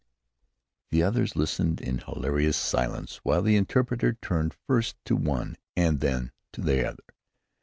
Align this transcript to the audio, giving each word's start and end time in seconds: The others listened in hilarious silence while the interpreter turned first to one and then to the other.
The 0.89 1.03
others 1.03 1.35
listened 1.35 1.79
in 1.79 1.99
hilarious 1.99 2.57
silence 2.57 3.17
while 3.17 3.43
the 3.43 3.55
interpreter 3.55 4.13
turned 4.19 4.55
first 4.65 4.95
to 5.05 5.15
one 5.15 5.57
and 5.75 5.99
then 5.99 6.31
to 6.53 6.61
the 6.61 6.89
other. 6.89 7.03